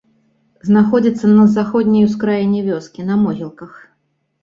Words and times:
Знаходзіцца 0.69 1.29
на 1.35 1.45
заходняй 1.57 2.09
ускраіне 2.09 2.67
вёскі, 2.73 3.01
на 3.15 3.23
могілках. 3.25 3.71